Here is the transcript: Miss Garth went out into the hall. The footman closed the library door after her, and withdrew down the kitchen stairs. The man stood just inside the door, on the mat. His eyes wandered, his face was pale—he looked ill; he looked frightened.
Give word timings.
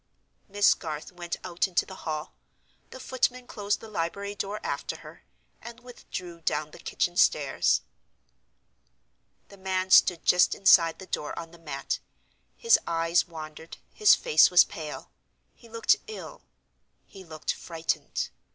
Miss 0.49 0.73
Garth 0.73 1.11
went 1.11 1.35
out 1.43 1.67
into 1.67 1.85
the 1.85 1.93
hall. 2.09 2.33
The 2.89 2.99
footman 2.99 3.45
closed 3.45 3.81
the 3.81 3.87
library 3.87 4.33
door 4.33 4.59
after 4.63 5.01
her, 5.01 5.23
and 5.61 5.81
withdrew 5.81 6.41
down 6.41 6.71
the 6.71 6.79
kitchen 6.79 7.15
stairs. 7.15 7.81
The 9.49 9.57
man 9.59 9.91
stood 9.91 10.25
just 10.25 10.55
inside 10.55 10.97
the 10.97 11.05
door, 11.05 11.37
on 11.37 11.51
the 11.51 11.59
mat. 11.59 11.99
His 12.57 12.79
eyes 12.87 13.27
wandered, 13.27 13.77
his 13.93 14.15
face 14.15 14.49
was 14.49 14.63
pale—he 14.63 15.69
looked 15.69 15.97
ill; 16.07 16.41
he 17.05 17.23
looked 17.23 17.53
frightened. 17.53 18.31